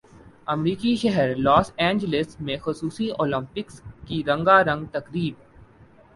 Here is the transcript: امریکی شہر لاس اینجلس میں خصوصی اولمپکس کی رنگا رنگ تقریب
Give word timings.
امریکی 0.47 0.95
شہر 0.95 1.35
لاس 1.37 1.71
اینجلس 1.77 2.39
میں 2.39 2.57
خصوصی 2.63 3.09
اولمپکس 3.09 3.81
کی 4.07 4.23
رنگا 4.27 4.63
رنگ 4.63 4.85
تقریب 4.91 5.33